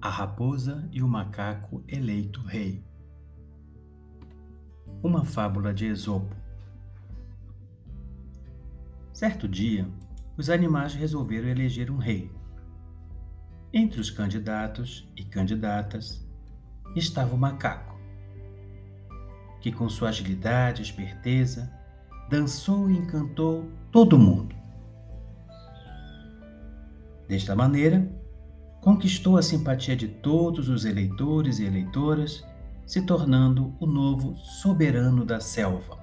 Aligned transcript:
A 0.00 0.08
raposa 0.08 0.88
e 0.92 1.02
o 1.02 1.08
macaco 1.08 1.82
eleito 1.88 2.40
rei. 2.40 2.84
Uma 5.02 5.24
fábula 5.24 5.74
de 5.74 5.86
Esopo. 5.86 6.34
Certo 9.12 9.48
dia, 9.48 9.88
os 10.36 10.48
animais 10.48 10.94
resolveram 10.94 11.48
eleger 11.48 11.90
um 11.90 11.96
rei. 11.96 12.30
Entre 13.72 14.00
os 14.00 14.10
candidatos 14.10 15.06
e 15.16 15.24
candidatas 15.24 16.26
estava 16.94 17.34
o 17.34 17.38
macaco, 17.38 17.98
que 19.60 19.72
com 19.72 19.88
sua 19.88 20.10
agilidade 20.10 20.82
e 20.82 20.84
esperteza 20.84 21.72
dançou 22.30 22.90
e 22.90 22.96
encantou 22.96 23.70
todo 23.90 24.18
mundo. 24.18 24.55
Desta 27.28 27.56
maneira, 27.56 28.08
conquistou 28.80 29.36
a 29.36 29.42
simpatia 29.42 29.96
de 29.96 30.06
todos 30.06 30.68
os 30.68 30.84
eleitores 30.84 31.58
e 31.58 31.64
eleitoras, 31.64 32.44
se 32.86 33.02
tornando 33.02 33.74
o 33.80 33.86
novo 33.86 34.36
soberano 34.36 35.24
da 35.24 35.40
selva. 35.40 35.98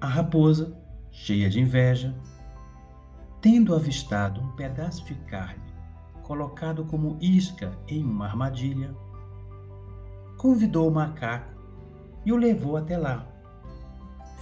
A 0.00 0.06
raposa, 0.06 0.76
cheia 1.10 1.48
de 1.48 1.60
inveja, 1.60 2.14
tendo 3.40 3.74
avistado 3.74 4.40
um 4.40 4.52
pedaço 4.52 5.04
de 5.06 5.14
carne 5.14 5.64
colocado 6.22 6.84
como 6.86 7.16
isca 7.20 7.78
em 7.86 8.02
uma 8.02 8.26
armadilha, 8.26 8.94
convidou 10.36 10.88
o 10.88 10.94
macaco 10.94 11.54
e 12.24 12.32
o 12.32 12.36
levou 12.36 12.76
até 12.76 12.96
lá, 12.96 13.26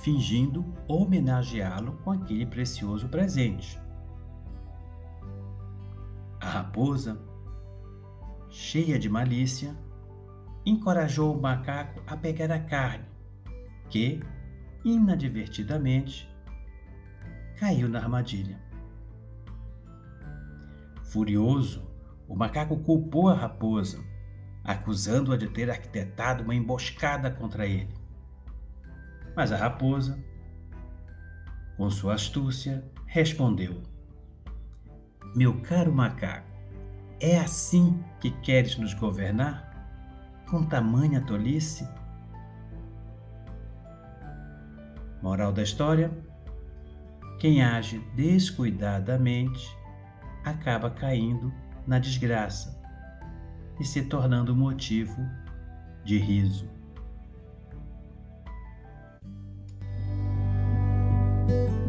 fingindo 0.03 0.65
homenageá-lo 0.89 1.93
com 2.05 2.11
aquele 2.11 2.45
precioso 2.45 3.09
presente. 3.09 3.81
A 6.41 6.51
raposa, 6.51 7.21
cheia 8.51 8.99
de 8.99 9.09
malícia, 9.09 9.77
encorajou 10.67 11.37
o 11.37 11.41
macaco 11.41 12.03
a 12.05 12.17
pegar 12.17 12.51
a 12.51 12.59
carne, 12.59 13.05
que, 13.89 14.21
inadvertidamente, 14.85 16.29
caiu 17.57 17.89
na 17.89 18.01
armadilha. 18.01 18.61
Furioso, 21.05 21.89
o 22.27 22.35
macaco 22.35 22.77
culpou 22.79 23.29
a 23.29 23.35
raposa, 23.35 24.03
acusando-a 24.65 25.37
de 25.37 25.47
ter 25.47 25.71
arquitetado 25.71 26.43
uma 26.43 26.55
emboscada 26.55 27.31
contra 27.31 27.67
ele. 27.67 28.02
Mas 29.35 29.51
a 29.51 29.57
raposa, 29.57 30.19
com 31.77 31.89
sua 31.91 32.15
astúcia, 32.15 32.85
respondeu: 33.07 33.83
Meu 35.35 35.61
caro 35.63 35.93
macaco, 35.93 36.51
é 37.21 37.39
assim 37.39 38.03
que 38.21 38.31
queres 38.43 38.77
nos 38.77 38.95
governar? 38.95 39.71
Com 40.51 40.65
tamanha 40.65 41.21
tolice? 41.21 41.89
Moral 45.23 45.53
da 45.53 45.63
história: 45.63 46.11
quem 47.39 47.63
age 47.63 47.99
descuidadamente 48.15 49.77
acaba 50.45 50.91
caindo 50.91 51.53
na 51.87 51.99
desgraça 51.99 52.81
e 53.81 53.85
se 53.85 54.03
tornando 54.03 54.55
motivo 54.55 55.17
de 56.05 56.19
riso. 56.19 56.82
thank 61.49 61.71
you 61.71 61.82